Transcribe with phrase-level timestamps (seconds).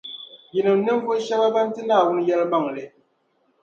[0.53, 2.85] Yinim’ ninvuɣu shɛba ban ti Naawuni yεlimaŋli.